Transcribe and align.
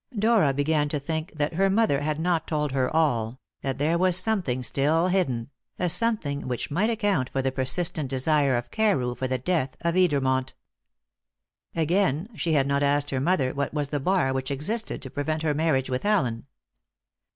Dora 0.17 0.51
began 0.51 0.89
to 0.89 0.99
think 0.99 1.33
that 1.35 1.53
her 1.53 1.69
mother 1.69 2.01
had 2.01 2.19
not 2.19 2.47
told 2.47 2.71
her 2.71 2.89
all, 2.89 3.39
that 3.61 3.77
there 3.77 3.99
was 3.99 4.17
something 4.17 4.63
still 4.63 5.09
hidden 5.09 5.51
a 5.77 5.89
something 5.91 6.47
which 6.47 6.71
might 6.71 6.89
account 6.89 7.29
for 7.29 7.43
the 7.43 7.51
persistent 7.51 8.09
desire 8.09 8.57
of 8.57 8.71
Carew 8.71 9.13
for 9.13 9.27
the 9.27 9.37
death 9.37 9.77
of 9.81 9.93
Edermont. 9.93 10.53
Again, 11.75 12.29
she 12.33 12.53
had 12.53 12.65
not 12.65 12.81
asked 12.81 13.11
her 13.11 13.21
mother 13.21 13.53
what 13.53 13.75
was 13.75 13.89
the 13.89 13.99
bar 13.99 14.33
which 14.33 14.49
existed 14.49 15.03
to 15.03 15.11
prevent 15.11 15.43
her 15.43 15.53
marriage 15.53 15.87
with 15.91 16.03
Allen. 16.03 16.47